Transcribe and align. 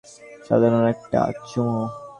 সাধারণ 0.47 0.83
একটা 0.93 1.19
চুমু? 1.47 1.81